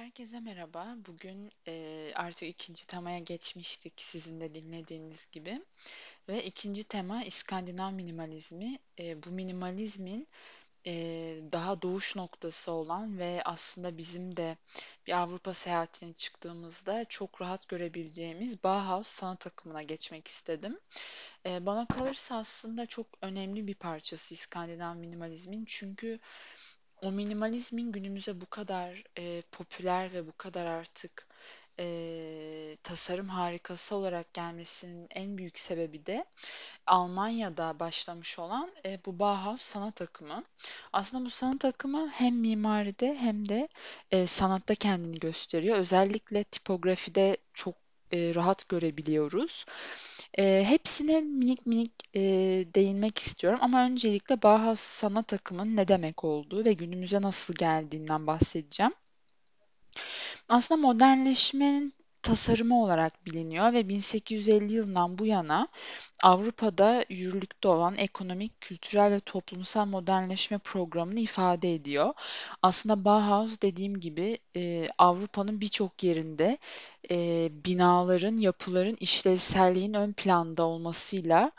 Herkese 0.00 0.40
merhaba. 0.40 0.96
Bugün 1.06 1.52
e, 1.66 2.12
artık 2.14 2.48
ikinci 2.48 2.86
temaya 2.86 3.18
geçmiştik 3.18 3.92
sizin 3.96 4.40
de 4.40 4.54
dinlediğiniz 4.54 5.28
gibi. 5.32 5.62
Ve 6.28 6.44
ikinci 6.44 6.84
tema 6.84 7.24
İskandinav 7.24 7.92
minimalizmi. 7.92 8.78
E, 8.98 9.22
bu 9.22 9.30
minimalizmin 9.30 10.28
e, 10.86 10.92
daha 11.52 11.82
doğuş 11.82 12.16
noktası 12.16 12.72
olan 12.72 13.18
ve 13.18 13.42
aslında 13.44 13.98
bizim 13.98 14.36
de 14.36 14.56
bir 15.06 15.12
Avrupa 15.12 15.54
seyahatine 15.54 16.12
çıktığımızda 16.12 17.04
çok 17.04 17.42
rahat 17.42 17.68
görebileceğimiz 17.68 18.64
Bauhaus 18.64 19.08
sanat 19.08 19.46
akımına 19.46 19.82
geçmek 19.82 20.28
istedim. 20.28 20.78
E, 21.46 21.66
bana 21.66 21.86
kalırsa 21.86 22.36
aslında 22.36 22.86
çok 22.86 23.06
önemli 23.22 23.66
bir 23.66 23.74
parçası 23.74 24.34
İskandinav 24.34 24.96
minimalizmin 24.96 25.64
çünkü 25.64 26.20
o 27.02 27.10
minimalizmin 27.12 27.92
günümüze 27.92 28.40
bu 28.40 28.46
kadar 28.46 29.02
e, 29.18 29.42
popüler 29.52 30.12
ve 30.12 30.26
bu 30.26 30.32
kadar 30.32 30.66
artık 30.66 31.26
e, 31.80 32.76
tasarım 32.82 33.28
harikası 33.28 33.96
olarak 33.96 34.34
gelmesinin 34.34 35.06
en 35.10 35.38
büyük 35.38 35.58
sebebi 35.58 36.06
de 36.06 36.24
Almanya'da 36.86 37.80
başlamış 37.80 38.38
olan 38.38 38.72
e, 38.86 39.00
bu 39.06 39.18
Bauhaus 39.18 39.62
sanat 39.62 40.02
akımı. 40.02 40.44
Aslında 40.92 41.24
bu 41.24 41.30
sanat 41.30 41.64
akımı 41.64 42.10
hem 42.10 42.36
mimaride 42.40 43.16
hem 43.16 43.48
de 43.48 43.68
e, 44.10 44.26
sanatta 44.26 44.74
kendini 44.74 45.18
gösteriyor. 45.18 45.76
Özellikle 45.76 46.44
tipografide 46.44 47.36
çok 47.54 47.74
e, 48.12 48.34
rahat 48.34 48.68
görebiliyoruz. 48.68 49.64
E, 50.38 50.64
hepsine 50.64 51.20
minik 51.20 51.66
minik 51.66 51.92
e, 52.14 52.20
değinmek 52.74 53.18
istiyorum 53.18 53.58
ama 53.62 53.84
öncelikle 53.84 54.42
Bauhaus 54.42 54.80
sanat 54.80 55.32
akımının 55.32 55.76
ne 55.76 55.88
demek 55.88 56.24
olduğu 56.24 56.64
ve 56.64 56.72
günümüze 56.72 57.22
nasıl 57.22 57.54
geldiğinden 57.54 58.26
bahsedeceğim. 58.26 58.92
Aslında 60.48 60.80
modernleşmenin 60.80 61.94
tasarımı 62.22 62.82
olarak 62.82 63.26
biliniyor 63.26 63.72
ve 63.72 63.88
1850 63.88 64.72
yılından 64.72 65.18
bu 65.18 65.26
yana 65.26 65.68
Avrupa'da 66.22 67.04
yürürlükte 67.08 67.68
olan 67.68 67.96
ekonomik, 67.96 68.60
kültürel 68.60 69.12
ve 69.12 69.20
toplumsal 69.20 69.86
modernleşme 69.86 70.58
programını 70.58 71.20
ifade 71.20 71.74
ediyor. 71.74 72.14
Aslında 72.62 73.04
Bauhaus 73.04 73.60
dediğim 73.62 74.00
gibi 74.00 74.38
e, 74.56 74.88
Avrupa'nın 74.98 75.60
birçok 75.60 76.02
yerinde 76.04 76.58
e, 77.10 77.48
binaların, 77.64 78.36
yapıların 78.36 78.96
işlevselliğin 79.00 79.94
ön 79.94 80.12
planda 80.12 80.62
olmasıyla 80.64 81.52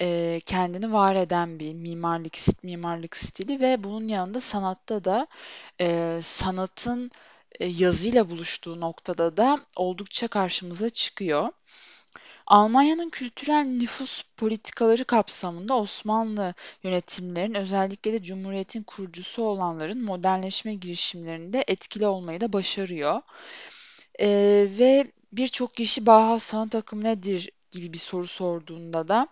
e, 0.00 0.40
kendini 0.46 0.92
var 0.92 1.14
eden 1.14 1.58
bir 1.58 1.74
mimarlık 1.74 2.36
mimarlık 2.62 3.16
stili 3.16 3.60
ve 3.60 3.84
bunun 3.84 4.08
yanında 4.08 4.40
sanatta 4.40 5.04
da 5.04 5.26
e, 5.80 6.18
sanatın 6.22 7.10
e, 7.60 7.66
yazıyla 7.66 8.30
buluştuğu 8.30 8.80
noktada 8.80 9.36
da 9.36 9.60
oldukça 9.76 10.28
karşımıza 10.28 10.90
çıkıyor. 10.90 11.48
Almanya'nın 12.46 13.10
kültürel 13.10 13.64
nüfus 13.64 14.22
politikaları 14.36 15.04
kapsamında 15.04 15.76
Osmanlı 15.76 16.54
yönetimlerin 16.82 17.54
özellikle 17.54 18.12
de 18.12 18.22
Cumhuriyet'in 18.22 18.82
kurucusu 18.82 19.42
olanların 19.42 20.04
modernleşme 20.04 20.74
girişimlerinde 20.74 21.64
etkili 21.66 22.06
olmayı 22.06 22.40
da 22.40 22.52
başarıyor. 22.52 23.22
Ee, 24.20 24.68
ve 24.78 25.12
birçok 25.32 25.74
kişi 25.74 26.06
Bauhaus 26.06 26.42
sanat 26.42 26.74
akımı 26.74 27.04
nedir 27.04 27.50
gibi 27.70 27.92
bir 27.92 27.98
soru 27.98 28.26
sorduğunda 28.26 29.08
da 29.08 29.28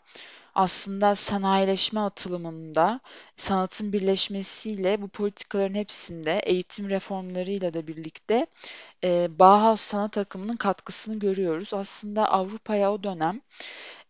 aslında 0.54 1.14
sanayileşme 1.14 2.00
atılımında 2.00 3.00
sanatın 3.36 3.92
birleşmesiyle 3.92 5.02
bu 5.02 5.08
politikaların 5.08 5.74
hepsinde 5.74 6.38
eğitim 6.38 6.90
reformlarıyla 6.90 7.74
da 7.74 7.86
birlikte 7.86 8.46
e, 9.04 9.28
Bauhaus 9.38 9.80
sanat 9.80 10.18
akımının 10.18 10.56
katkısını 10.56 11.18
görüyoruz. 11.18 11.74
Aslında 11.74 12.28
Avrupa'ya 12.32 12.92
o 12.92 13.02
dönem 13.04 13.40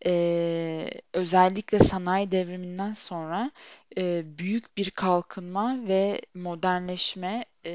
e, 0.05 0.89
özellikle 1.13 1.79
sanayi 1.79 2.31
devriminden 2.31 2.93
sonra 2.93 3.51
e, 3.97 4.23
büyük 4.37 4.77
bir 4.77 4.91
kalkınma 4.91 5.87
ve 5.87 6.21
modernleşme, 6.33 7.45
e, 7.65 7.71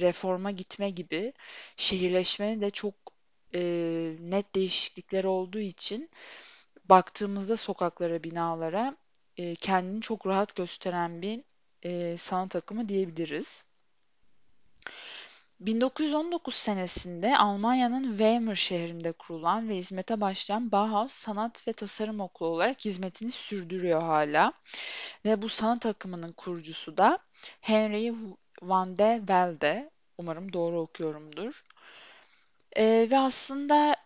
reforma 0.00 0.50
gitme 0.50 0.90
gibi 0.90 1.32
şehirleşmenin 1.76 2.60
de 2.60 2.70
çok 2.70 2.94
e, 3.54 3.60
net 4.20 4.54
değişiklikler 4.54 5.24
olduğu 5.24 5.58
için 5.58 6.10
baktığımızda 6.84 7.56
sokaklara, 7.56 8.24
binalara 8.24 8.96
e, 9.36 9.54
kendini 9.54 10.00
çok 10.00 10.26
rahat 10.26 10.56
gösteren 10.56 11.22
bir 11.22 11.44
e, 11.82 12.16
sanat 12.16 12.56
akımı 12.56 12.88
diyebiliriz. 12.88 13.64
1919 15.60 16.54
senesinde 16.54 17.38
Almanya'nın 17.38 18.08
Weimar 18.10 18.54
şehrinde 18.54 19.12
kurulan 19.12 19.68
ve 19.68 19.76
hizmete 19.76 20.20
başlayan 20.20 20.72
Bauhaus 20.72 21.12
Sanat 21.12 21.68
ve 21.68 21.72
Tasarım 21.72 22.20
Okulu 22.20 22.48
olarak 22.48 22.84
hizmetini 22.84 23.30
sürdürüyor 23.30 24.02
hala. 24.02 24.52
Ve 25.24 25.42
bu 25.42 25.48
sanat 25.48 25.86
akımının 25.86 26.32
kurucusu 26.32 26.98
da 26.98 27.18
Henry 27.60 28.14
van 28.62 28.98
de 28.98 29.22
Velde. 29.28 29.90
Umarım 30.18 30.52
doğru 30.52 30.80
okuyorumdur. 30.80 31.64
Ee, 32.76 33.08
ve 33.10 33.18
aslında 33.18 33.96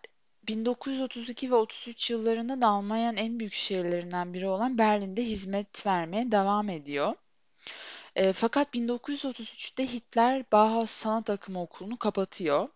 1932 0.48 1.50
ve 1.50 1.54
33 1.54 2.10
yıllarında 2.10 2.60
da 2.60 2.68
Almanya'nın 2.68 3.16
en 3.16 3.40
büyük 3.40 3.52
şehirlerinden 3.52 4.34
biri 4.34 4.48
olan 4.48 4.78
Berlin'de 4.78 5.22
hizmet 5.24 5.86
vermeye 5.86 6.32
devam 6.32 6.68
ediyor. 6.68 7.14
E, 8.16 8.32
fakat 8.32 8.74
1933'te 8.74 9.86
Hitler 9.86 10.44
Bauhaus 10.52 10.90
Sanat 10.90 11.30
Akımı 11.30 11.62
Okulu'nu 11.62 11.96
kapatıyor. 11.96 12.68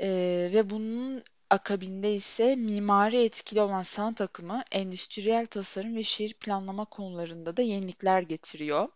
E, 0.00 0.08
ve 0.52 0.70
bunun 0.70 1.24
akabinde 1.50 2.14
ise 2.14 2.56
mimari 2.56 3.24
etkili 3.24 3.60
olan 3.60 3.82
sanat 3.82 4.20
akımı 4.20 4.64
endüstriyel 4.72 5.46
tasarım 5.46 5.96
ve 5.96 6.02
şehir 6.02 6.34
planlama 6.34 6.84
konularında 6.84 7.56
da 7.56 7.62
yenilikler 7.62 8.22
getiriyor. 8.22 8.88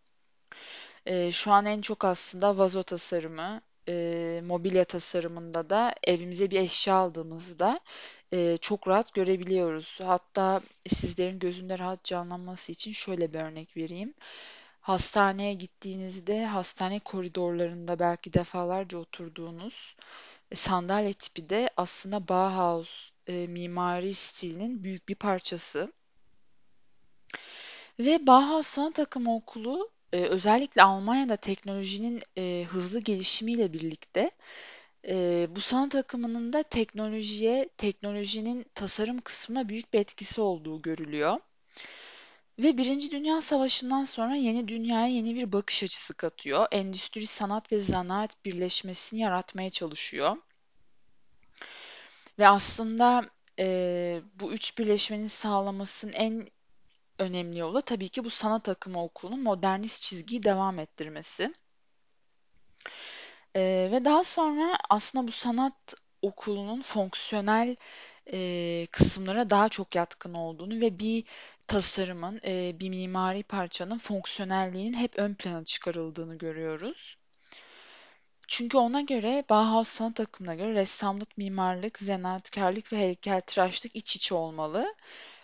E, 1.07 1.31
şu 1.33 1.53
an 1.53 1.67
en 1.67 1.81
çok 1.81 2.05
aslında 2.05 2.59
vazo 2.59 2.83
tasarımı, 2.83 3.61
e, 3.89 4.41
mobilya 4.47 4.85
tasarımında 4.85 5.71
da 5.71 5.95
evimize 6.05 6.51
bir 6.51 6.61
eşya 6.61 6.95
aldığımızda 6.95 7.81
e, 8.33 8.57
çok 8.61 8.89
rahat 8.89 9.15
görebiliyoruz. 9.15 9.99
Hatta 10.03 10.61
sizlerin 10.89 11.39
gözünde 11.39 11.79
rahat 11.79 12.05
canlanması 12.05 12.73
için 12.73 12.93
şöyle 12.93 13.33
bir 13.33 13.39
örnek 13.39 13.77
vereyim. 13.77 14.15
Hastaneye 14.81 15.55
gittiğinizde 15.55 16.47
hastane 16.47 16.99
koridorlarında 16.99 17.99
belki 17.99 18.33
defalarca 18.33 18.99
oturduğunuz 18.99 19.97
e, 20.51 20.57
sandalye 20.57 21.13
tipi 21.13 21.49
de 21.49 21.71
aslında 21.77 22.29
Bauhaus 22.29 23.11
e, 23.27 23.47
mimari 23.47 24.15
stilinin 24.15 24.85
büyük 24.85 25.09
bir 25.09 25.15
parçası. 25.15 25.93
Ve 27.99 28.27
Bauhaus 28.27 28.67
Sanat 28.67 28.99
Akımı 28.99 29.35
Okulu 29.35 29.91
e, 30.13 30.21
özellikle 30.21 30.83
Almanya'da 30.83 31.37
teknolojinin 31.37 32.23
e, 32.39 32.65
hızlı 32.69 33.01
gelişimiyle 33.01 33.73
birlikte 33.73 34.31
e, 35.09 35.47
bu 35.51 35.61
sanat 35.61 35.95
akımının 35.95 36.53
da 36.53 36.63
teknolojiye, 36.63 37.69
teknolojinin 37.77 38.67
tasarım 38.75 39.21
kısmına 39.21 39.69
büyük 39.69 39.93
bir 39.93 39.99
etkisi 39.99 40.41
olduğu 40.41 40.83
görülüyor. 40.83 41.41
Ve 42.59 42.79
Birinci 42.79 43.11
Dünya 43.11 43.41
Savaşı'ndan 43.41 44.05
sonra 44.05 44.37
yeni 44.37 44.69
dünyaya 44.69 45.07
yeni 45.07 45.35
bir 45.35 45.53
bakış 45.53 45.85
açısı 45.85 46.15
katıyor. 46.15 46.67
Endüstri, 46.73 47.27
sanat 47.27 47.73
ve 47.73 47.79
zanaat 47.79 48.45
birleşmesini 48.45 49.21
yaratmaya 49.21 49.71
çalışıyor. 49.71 50.37
Ve 52.39 52.49
aslında 52.49 53.25
e, 53.59 54.21
bu 54.41 54.53
üç 54.53 54.79
birleşmenin 54.79 55.27
sağlamasının 55.27 56.13
en 56.13 56.49
önemli 57.19 57.59
yolu 57.59 57.83
tabii 57.83 58.09
ki 58.09 58.25
bu 58.25 58.31
sanat 58.31 58.69
akımı 58.69 59.05
okulunun 59.05 59.43
modernist 59.43 60.03
çizgiyi 60.03 60.43
devam 60.43 60.79
ettirmesi. 60.79 61.55
E, 63.57 63.89
ve 63.93 64.05
daha 64.05 64.25
sonra 64.25 64.79
aslında 64.91 65.29
bu 65.29 65.33
sanat 65.33 65.95
okulunun 66.23 66.81
fonksiyonel 66.83 67.77
e, 68.33 68.87
kısımlara 68.93 69.51
daha 69.51 69.69
çok 69.69 69.95
yatkın 69.95 70.35
olduğunu 70.35 70.81
ve 70.81 70.99
bir 70.99 71.25
tasarımın, 71.67 72.41
e, 72.45 72.81
bir 72.81 72.89
mimari 72.89 73.43
parçanın 73.43 73.99
fonksiyonelliğinin 73.99 74.99
hep 74.99 75.19
ön 75.19 75.35
plana 75.35 75.65
çıkarıldığını 75.65 76.39
görüyoruz. 76.39 77.17
Çünkü 78.49 78.77
ona 78.77 79.01
göre 79.01 79.45
Bauhaus 79.51 79.89
sanat 79.89 80.21
akımına 80.21 80.55
göre 80.55 80.75
ressamlık, 80.75 81.39
mimarlık, 81.39 81.99
zanaatkarlık 81.99 82.93
ve 82.93 82.99
heykeltıraşlık 82.99 83.97
iç 83.97 84.17
içe 84.17 84.35
olmalı 84.35 84.95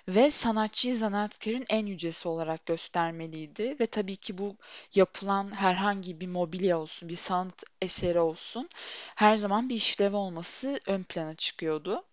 ve 0.09 0.31
sanatçıyı 0.31 0.97
zanaatkarın 0.97 1.65
en 1.69 1.87
yücesi 1.87 2.29
olarak 2.29 2.67
göstermeliydi 2.67 3.77
ve 3.81 3.87
tabii 3.87 4.17
ki 4.17 4.39
bu 4.39 4.57
yapılan 4.95 5.57
herhangi 5.57 6.21
bir 6.21 6.27
mobilya 6.27 6.81
olsun, 6.81 7.09
bir 7.09 7.17
sanat 7.17 7.65
eseri 7.83 8.21
olsun 8.21 8.69
her 9.15 9.37
zaman 9.37 9.69
bir 9.69 9.75
işlev 9.75 10.15
olması 10.15 10.81
ön 10.87 11.03
plana 11.03 11.35
çıkıyordu. 11.35 12.05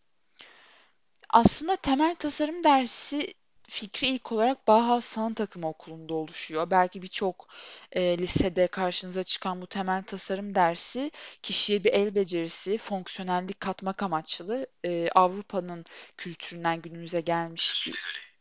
Aslında 1.30 1.76
temel 1.76 2.16
tasarım 2.16 2.64
dersi 2.64 3.34
fikri 3.72 4.08
ilk 4.08 4.32
olarak 4.32 4.68
Bauhaus 4.68 5.06
Sanat 5.06 5.42
Akımı 5.42 5.68
Okulu'nda 5.68 6.14
oluşuyor. 6.14 6.72
Belki 6.72 7.02
birçok 7.02 7.48
e, 7.92 8.18
lisede 8.18 8.68
karşınıza 8.68 9.24
çıkan 9.24 9.62
bu 9.62 9.68
temel 9.68 10.04
tasarım 10.04 10.56
dersi 10.56 11.12
kişiye 11.42 11.84
bir 11.84 11.94
el 11.94 12.16
becerisi, 12.16 12.78
fonksiyonellik 12.78 13.60
katmak 13.60 14.04
amaçlı 14.04 14.68
e, 14.84 15.10
Avrupa'nın 15.10 15.86
kültüründen 16.18 16.82
günümüze 16.82 17.22
gelmiş 17.22 17.88
bir 17.88 18.32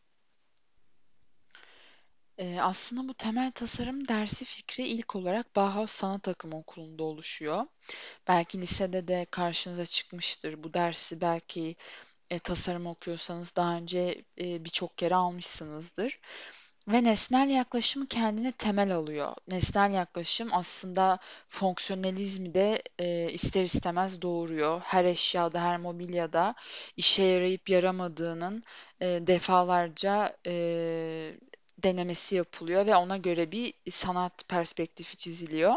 e, 2.37 2.61
aslında 2.61 3.07
bu 3.07 3.13
temel 3.13 3.51
tasarım 3.51 4.07
dersi 4.07 4.45
fikri 4.45 4.87
ilk 4.87 5.15
olarak 5.15 5.55
Bauhaus 5.55 5.91
Sanat 5.91 6.27
Akımı 6.27 6.57
Okulu'nda 6.57 7.03
oluşuyor. 7.03 7.65
Belki 8.27 8.61
lisede 8.61 9.07
de 9.07 9.25
karşınıza 9.31 9.85
çıkmıştır. 9.85 10.63
Bu 10.63 10.73
dersi 10.73 11.21
belki 11.21 11.75
e, 12.31 12.39
tasarım 12.39 12.87
okuyorsanız 12.87 13.55
daha 13.55 13.75
önce 13.75 14.23
e, 14.39 14.65
birçok 14.65 14.97
kere 14.97 15.15
almışsınızdır. 15.15 16.19
Ve 16.87 17.03
nesnel 17.03 17.49
yaklaşımı 17.49 18.07
kendine 18.07 18.51
temel 18.51 18.95
alıyor. 18.95 19.35
Nesnel 19.47 19.93
yaklaşım 19.93 20.49
aslında 20.51 21.19
fonksiyonelizmi 21.47 22.53
de 22.53 22.83
e, 22.99 23.31
ister 23.31 23.63
istemez 23.63 24.21
doğuruyor. 24.21 24.81
Her 24.81 25.05
eşyada, 25.05 25.61
her 25.61 25.77
mobilyada 25.77 26.55
işe 26.97 27.23
yarayıp 27.23 27.69
yaramadığının 27.69 28.63
e, 29.01 29.05
defalarca 29.05 30.37
e, 30.47 30.53
denemesi 31.77 32.35
yapılıyor 32.35 32.85
ve 32.85 32.95
ona 32.95 33.17
göre 33.17 33.51
bir 33.51 33.73
sanat 33.89 34.47
perspektifi 34.47 35.17
çiziliyor. 35.17 35.73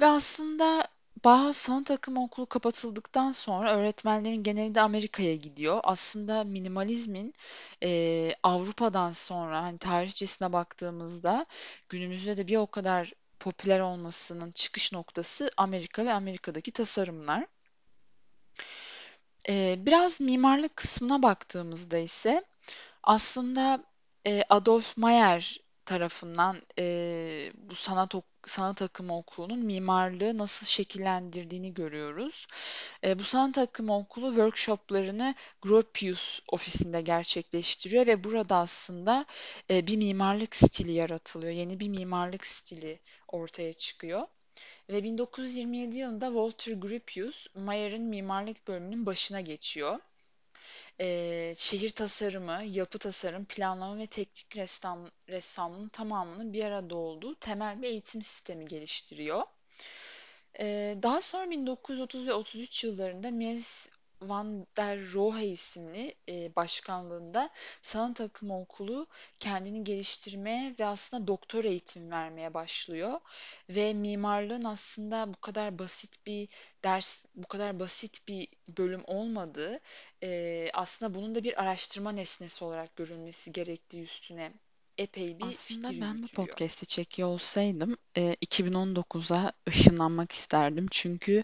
Ve 0.00 0.06
aslında 0.06 0.88
Bauhaus 1.24 1.56
Sanat 1.56 1.90
Akımı 1.90 2.24
Okulu 2.24 2.46
kapatıldıktan 2.46 3.32
sonra 3.32 3.72
öğretmenlerin 3.72 4.42
geneli 4.42 4.74
de 4.74 4.80
Amerika'ya 4.80 5.36
gidiyor. 5.36 5.80
Aslında 5.82 6.44
minimalizmin 6.44 7.34
e, 7.82 8.32
Avrupa'dan 8.42 9.12
sonra 9.12 9.62
hani 9.62 9.78
tarihçesine 9.78 10.52
baktığımızda 10.52 11.46
günümüzde 11.88 12.36
de 12.36 12.48
bir 12.48 12.56
o 12.56 12.66
kadar 12.66 13.12
popüler 13.40 13.80
olmasının 13.80 14.52
çıkış 14.52 14.92
noktası 14.92 15.50
Amerika 15.56 16.04
ve 16.04 16.12
Amerika'daki 16.12 16.72
tasarımlar. 16.72 17.46
E, 19.48 19.76
biraz 19.86 20.20
mimarlık 20.20 20.76
kısmına 20.76 21.22
baktığımızda 21.22 21.98
ise 21.98 22.44
aslında 23.02 23.84
e, 24.26 24.42
Adolf 24.48 24.96
Mayer 24.96 25.58
tarafından 25.90 26.62
e, 26.78 27.52
bu 27.54 27.74
sanat 27.74 28.14
ok- 28.14 28.24
sanat 28.46 28.82
akımı 28.82 29.16
okulunun 29.18 29.58
mimarlığı 29.58 30.38
nasıl 30.38 30.66
şekillendirdiğini 30.66 31.74
görüyoruz. 31.74 32.46
E, 33.04 33.18
bu 33.18 33.24
sanat 33.24 33.58
akımı 33.58 33.96
okulu 33.96 34.26
workshoplarını 34.26 35.34
Gropius 35.62 36.40
ofisinde 36.48 37.00
gerçekleştiriyor 37.00 38.06
ve 38.06 38.24
burada 38.24 38.56
aslında 38.56 39.26
e, 39.70 39.86
bir 39.86 39.96
mimarlık 39.96 40.56
stili 40.56 40.92
yaratılıyor. 40.92 41.52
Yeni 41.52 41.80
bir 41.80 41.88
mimarlık 41.88 42.46
stili 42.46 43.00
ortaya 43.28 43.72
çıkıyor. 43.72 44.26
Ve 44.88 45.04
1927 45.04 45.98
yılında 45.98 46.26
Walter 46.26 46.72
Gropius 46.72 47.46
Mayer'in 47.54 48.02
mimarlık 48.02 48.68
bölümünün 48.68 49.06
başına 49.06 49.40
geçiyor 49.40 49.98
e, 51.00 51.52
şehir 51.56 51.90
tasarımı, 51.90 52.62
yapı 52.64 52.98
tasarım, 52.98 53.44
planlama 53.44 53.98
ve 53.98 54.06
teknik 54.06 54.56
ressam, 54.56 55.10
ressamlığın 55.28 55.88
tamamının 55.88 56.52
bir 56.52 56.64
arada 56.64 56.96
olduğu 56.96 57.34
temel 57.34 57.82
bir 57.82 57.88
eğitim 57.88 58.22
sistemi 58.22 58.66
geliştiriyor. 58.66 59.42
E, 60.60 60.98
daha 61.02 61.20
sonra 61.20 61.50
1930 61.50 62.26
ve 62.26 62.32
33 62.32 62.84
yıllarında 62.84 63.30
Mies 63.30 63.88
Van 64.22 64.66
der 64.76 65.12
Rohe 65.12 65.46
isimli 65.46 66.14
e, 66.28 66.56
başkanlığında 66.56 67.50
sanat 67.82 68.20
akımı 68.20 68.60
okulu 68.60 69.06
kendini 69.38 69.84
geliştirmeye 69.84 70.74
ve 70.80 70.86
aslında 70.86 71.26
doktor 71.26 71.64
eğitim 71.64 72.10
vermeye 72.10 72.54
başlıyor. 72.54 73.20
Ve 73.68 73.94
mimarlığın 73.94 74.64
aslında 74.64 75.34
bu 75.34 75.40
kadar 75.40 75.78
basit 75.78 76.26
bir 76.26 76.48
ders, 76.84 77.24
bu 77.34 77.48
kadar 77.48 77.80
basit 77.80 78.28
bir 78.28 78.48
bölüm 78.78 79.02
olmadığı, 79.06 79.80
e, 80.22 80.70
aslında 80.74 81.14
bunun 81.14 81.34
da 81.34 81.44
bir 81.44 81.62
araştırma 81.62 82.12
nesnesi 82.12 82.64
olarak 82.64 82.96
görülmesi 82.96 83.52
gerektiği 83.52 84.02
üstüne 84.02 84.52
epey 84.98 85.38
bir 85.38 85.44
Aslında 85.46 85.88
fikir 85.88 86.00
ben 86.00 86.22
bu 86.22 86.28
yürütüyor. 86.28 86.28
podcast'i 86.28 86.86
çekiyor 86.86 87.28
olsaydım 87.28 87.96
e, 88.16 88.36
2019'a 88.40 89.52
ışınlanmak 89.68 90.32
isterdim. 90.32 90.86
Çünkü 90.90 91.42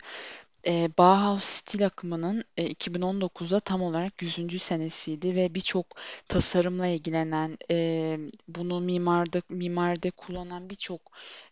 e, 0.67 0.91
Bauhaus 0.99 1.45
stil 1.45 1.87
akımının 1.87 2.45
e, 2.57 2.67
2019'da 2.67 3.61
tam 3.61 3.83
olarak 3.83 4.23
100. 4.23 4.59
senesiydi 4.59 5.37
ve 5.37 5.55
birçok 5.55 5.87
tasarımla 6.29 6.87
ilgilenen, 6.87 7.59
e, 7.71 8.19
bunu 8.49 8.81
mimarda 8.81 9.43
mimaride 9.49 10.11
kullanan 10.11 10.71
birçok 10.71 11.01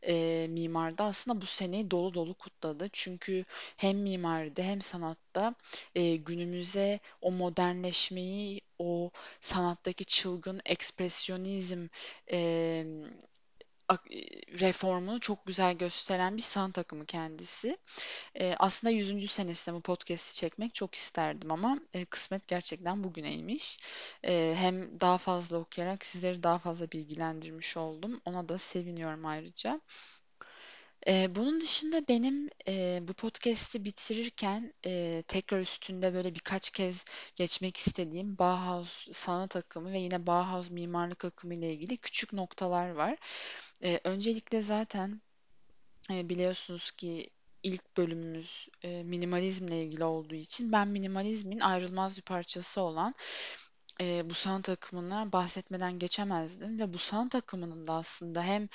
e, 0.02 0.46
mimar 0.50 0.98
da 0.98 1.04
aslında 1.04 1.40
bu 1.40 1.46
seneyi 1.46 1.90
dolu 1.90 2.14
dolu 2.14 2.34
kutladı. 2.34 2.88
Çünkü 2.92 3.44
hem 3.76 3.98
mimaride 3.98 4.62
hem 4.62 4.80
sanatta 4.80 5.54
e, 5.94 6.16
günümüze 6.16 7.00
o 7.20 7.30
modernleşmeyi, 7.32 8.60
o 8.78 9.10
sanattaki 9.40 10.04
çılgın 10.04 10.60
ekspresyonizm 10.64 11.86
e, 12.32 12.84
ak- 13.16 13.33
reformunu 14.60 15.20
çok 15.20 15.46
güzel 15.46 15.74
gösteren 15.74 16.36
bir 16.36 16.42
sanat 16.42 16.78
akımı 16.78 17.06
kendisi. 17.06 17.78
E, 18.34 18.54
aslında 18.58 18.90
100. 18.90 19.32
senesinde 19.32 19.76
bu 19.76 19.80
podcast'i 19.80 20.34
çekmek 20.34 20.74
çok 20.74 20.94
isterdim 20.94 21.52
ama 21.52 21.78
e, 21.92 22.04
kısmet 22.04 22.48
gerçekten 22.48 23.04
bugüneymiş. 23.04 23.80
E, 24.24 24.54
hem 24.58 25.00
daha 25.00 25.18
fazla 25.18 25.58
okuyarak 25.58 26.04
sizleri 26.04 26.42
daha 26.42 26.58
fazla 26.58 26.92
bilgilendirmiş 26.92 27.76
oldum. 27.76 28.20
Ona 28.24 28.48
da 28.48 28.58
seviniyorum 28.58 29.26
ayrıca. 29.26 29.80
E, 31.08 31.34
bunun 31.34 31.60
dışında 31.60 32.08
benim 32.08 32.50
e, 32.68 32.98
bu 33.02 33.12
podcast'i 33.12 33.84
bitirirken 33.84 34.74
e, 34.86 35.22
tekrar 35.28 35.60
üstünde 35.60 36.14
böyle 36.14 36.34
birkaç 36.34 36.70
kez 36.70 37.04
geçmek 37.36 37.76
istediğim 37.76 38.38
Bauhaus 38.38 39.08
sanat 39.12 39.56
akımı 39.56 39.92
ve 39.92 39.98
yine 39.98 40.26
Bauhaus 40.26 40.70
mimarlık 40.70 41.24
akımı 41.24 41.54
ile 41.54 41.72
ilgili 41.72 41.96
küçük 41.96 42.32
noktalar 42.32 42.90
var. 42.90 43.18
E, 43.82 44.00
öncelikle 44.04 44.62
zaten 44.62 45.22
e, 46.10 46.28
biliyorsunuz 46.28 46.90
ki 46.90 47.30
ilk 47.62 47.96
bölümümüz 47.96 48.68
e, 48.82 49.02
minimalizmle 49.02 49.84
ilgili 49.84 50.04
olduğu 50.04 50.34
için 50.34 50.72
ben 50.72 50.88
minimalizmin 50.88 51.60
ayrılmaz 51.60 52.16
bir 52.16 52.22
parçası 52.22 52.80
olan 52.80 53.14
e, 54.00 54.30
bu 54.30 54.34
sanat 54.34 54.68
akımına 54.68 55.32
bahsetmeden 55.32 55.98
geçemezdim 55.98 56.78
ve 56.78 56.94
bu 56.94 56.98
sanat 56.98 57.34
akımının 57.34 57.86
da 57.86 57.92
aslında 57.92 58.42
hem 58.42 58.68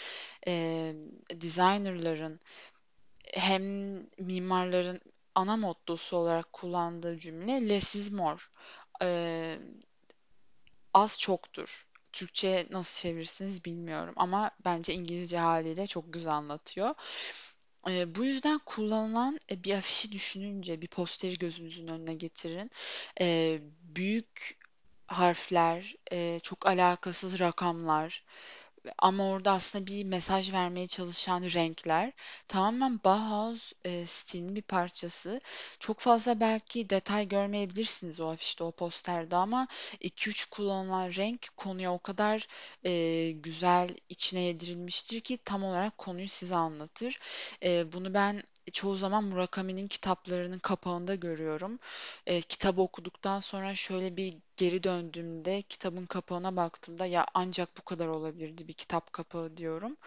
e, 0.48 0.94
designerların 1.34 2.40
hem 3.34 3.64
mimarların 4.18 5.02
ana 5.36 5.58
mottosu 5.58 6.18
olarak 6.18 6.54
kullandığı 6.54 7.18
cümle 7.18 7.70
less 7.70 7.96
is 7.96 8.12
more. 8.12 8.42
E, 9.02 9.60
az 10.94 11.20
çoktur. 11.20 11.86
Türkçe 12.12 12.68
nasıl 12.72 13.02
çevirirsiniz 13.02 13.66
bilmiyorum 13.66 14.14
ama 14.18 14.52
bence 14.66 14.94
İngilizce 14.94 15.38
haliyle 15.38 15.88
çok 15.88 16.14
güzel 16.14 16.34
anlatıyor. 16.34 16.96
Ee, 17.88 18.16
bu 18.16 18.26
yüzden 18.26 18.60
kullanılan 18.66 19.40
e, 19.52 19.64
bir 19.64 19.74
afişi 19.74 20.12
düşününce 20.12 20.82
bir 20.82 20.88
posteri 20.88 21.38
gözünüzün 21.38 21.88
önüne 21.88 22.14
getirin. 22.14 22.72
Ee, 23.22 23.62
büyük 23.82 24.59
harfler, 25.10 25.96
e, 26.12 26.40
çok 26.44 26.68
alakasız 26.68 27.40
rakamlar, 27.40 28.24
ama 28.98 29.30
orada 29.30 29.52
aslında 29.52 29.88
bir 29.88 30.04
mesaj 30.04 30.54
vermeye 30.54 30.88
çalışan 30.88 31.44
renkler 31.44 32.12
tamamen 32.48 33.00
Bauhaus 33.06 33.74
e, 33.86 34.06
stilinin 34.06 34.56
bir 34.56 34.62
parçası. 34.62 35.42
Çok 35.80 36.00
fazla 36.00 36.40
belki 36.40 36.90
detay 36.90 37.28
görmeyebilirsiniz 37.28 38.20
o 38.20 38.30
afişte, 38.30 38.64
o 38.64 38.72
posterde 38.72 39.36
ama 39.36 39.68
2-3 40.00 40.46
kullanılan 40.46 41.12
renk 41.16 41.48
konuya 41.58 41.94
o 41.94 42.00
kadar 42.00 42.48
e, 42.86 43.32
güzel 43.32 43.90
içine 44.10 44.42
yedirilmiştir 44.42 45.20
ki 45.22 45.38
tam 45.46 45.64
olarak 45.64 45.98
konuyu 45.98 46.28
size 46.28 46.56
anlatır. 46.56 47.20
E, 47.64 47.92
bunu 47.92 48.14
ben 48.14 48.44
çoğu 48.74 48.96
zaman 48.96 49.24
Murakami'nin 49.24 49.88
kitaplarının 49.88 50.60
kapağında 50.60 51.16
görüyorum. 51.16 51.80
E, 52.26 52.42
kitabı 52.42 52.82
okuduktan 52.82 53.40
sonra 53.40 53.76
şöyle 53.76 54.18
bir 54.18 54.38
geri 54.58 54.84
döndüğümde 54.84 55.62
kitabın 55.62 56.06
kapağına 56.06 56.56
baktığımda 56.56 57.06
ya 57.06 57.26
ancak 57.34 57.78
bu 57.78 57.82
kadar 57.86 58.08
olabilirdi 58.08 58.68
bir 58.68 58.74
kitap 58.74 59.14
kapağı 59.14 59.58
diyorum. 59.58 59.98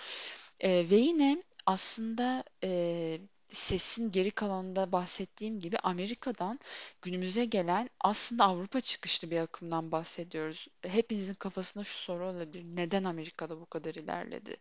E, 0.61 0.91
ve 0.91 0.97
yine 0.97 1.43
aslında 1.67 2.45
e, 2.65 3.21
sesin 3.53 4.13
geri 4.13 4.31
kalanında 4.31 4.93
bahsettiğim 4.93 5.59
gibi 5.61 5.79
Amerika'dan 5.79 6.61
günümüze 7.03 7.45
gelen 7.45 7.91
aslında 8.01 8.45
Avrupa 8.45 8.81
çıkışlı 8.81 9.31
bir 9.31 9.39
akımdan 9.41 9.93
bahsediyoruz. 9.93 10.69
Hepinizin 10.83 11.35
kafasında 11.35 11.85
şu 11.85 11.99
soru 11.99 12.29
olabilir. 12.29 12.65
Neden 12.77 13.05
Amerika'da 13.05 13.61
bu 13.61 13.67
kadar 13.67 13.95
ilerledi? 13.95 14.57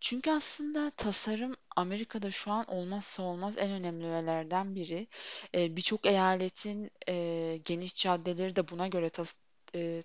Çünkü 0.00 0.30
aslında 0.30 0.90
tasarım 0.90 1.54
Amerika'da 1.76 2.30
şu 2.30 2.50
an 2.52 2.64
olmazsa 2.64 3.22
olmaz 3.22 3.54
en 3.58 3.70
önemli 3.70 4.06
öğelerden 4.06 4.74
biri. 4.74 5.06
Birçok 5.54 6.06
eyaletin 6.06 6.90
geniş 7.64 7.94
caddeleri 7.94 8.56
de 8.56 8.68
buna 8.68 8.88
göre 8.88 9.08
tas- 9.08 9.36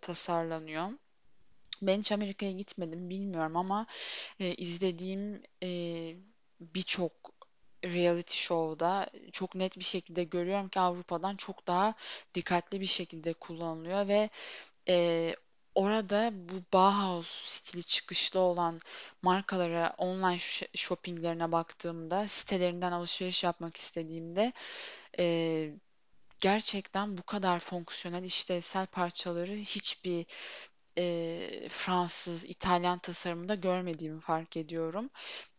tasarlanıyor. 0.01 0.89
Ben 1.81 1.99
hiç 1.99 2.11
Amerika'ya 2.11 2.51
gitmedim, 2.51 3.09
bilmiyorum 3.09 3.55
ama 3.57 3.87
izlediğim 4.39 5.43
birçok 6.59 7.11
reality 7.83 8.37
show'da 8.37 9.09
çok 9.31 9.55
net 9.55 9.79
bir 9.79 9.83
şekilde 9.83 10.23
görüyorum 10.23 10.69
ki 10.69 10.79
Avrupa'dan 10.79 11.35
çok 11.35 11.67
daha 11.67 11.93
dikkatli 12.35 12.81
bir 12.81 12.85
şekilde 12.85 13.33
kullanılıyor 13.33 14.07
ve 14.07 14.29
e, 14.89 15.35
orada 15.75 16.31
bu 16.33 16.55
Bauhaus 16.73 17.27
stili 17.27 17.83
çıkışlı 17.83 18.39
olan 18.39 18.79
markalara 19.21 19.93
online 19.97 20.39
shoppinglerine 20.75 21.51
baktığımda, 21.51 22.27
sitelerinden 22.27 22.91
alışveriş 22.91 23.43
yapmak 23.43 23.77
istediğimde 23.77 24.53
e, 25.19 25.69
gerçekten 26.41 27.17
bu 27.17 27.23
kadar 27.23 27.59
fonksiyonel 27.59 28.23
işlevsel 28.23 28.87
parçaları 28.87 29.53
hiçbir 29.53 30.25
e, 30.97 31.67
Fransız, 31.69 32.45
İtalyan 32.45 32.99
tasarımında 32.99 33.55
görmediğimi 33.55 34.19
fark 34.19 34.57
ediyorum. 34.57 35.09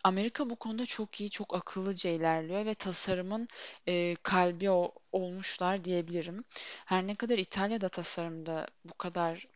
Amerika 0.05 0.51
bu 0.51 0.57
konuda 0.57 0.87
çok 0.87 1.21
iyi, 1.21 1.31
çok 1.31 1.55
akıllıca 1.55 2.11
ilerliyor 2.11 2.67
ve 2.67 2.75
tasarımın 2.75 3.49
e, 3.89 4.15
kalbi 4.23 4.71
o- 4.71 4.93
olmuşlar 5.13 5.85
diyebilirim. 5.85 6.45
Her 6.87 7.07
ne 7.07 7.15
kadar 7.15 7.39
İtalya'da 7.39 7.89
tasarımda 7.89 8.67
bu 8.85 8.95
kadar 8.95 9.47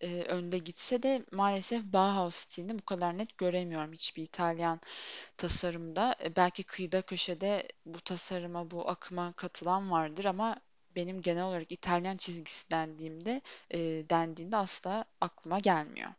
e, 0.00 0.22
önde 0.22 0.58
gitse 0.58 1.02
de 1.02 1.24
maalesef 1.32 1.84
Bauhaus 1.84 2.34
stilini 2.34 2.78
bu 2.78 2.84
kadar 2.84 3.18
net 3.18 3.38
göremiyorum 3.38 3.92
hiçbir 3.92 4.22
İtalyan 4.22 4.80
tasarımda. 5.36 6.16
E, 6.24 6.36
belki 6.36 6.62
kıyıda 6.64 7.02
köşede 7.02 7.68
bu 7.86 8.00
tasarıma, 8.00 8.70
bu 8.70 8.88
akıma 8.90 9.32
katılan 9.32 9.90
vardır 9.90 10.24
ama 10.24 10.56
benim 10.96 11.22
genel 11.22 11.44
olarak 11.44 11.72
İtalyan 11.72 12.16
çizgisi 12.16 12.70
dendiğimde, 12.70 13.42
e, 13.70 13.78
dendiğinde 14.10 14.56
asla 14.56 15.04
aklıma 15.20 15.58
gelmiyor. 15.58 16.10